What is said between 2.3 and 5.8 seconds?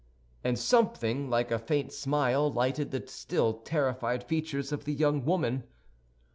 lighted the still terrified features of the young woman.